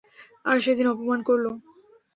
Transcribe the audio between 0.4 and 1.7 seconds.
আর সেদিন অপমান করলো।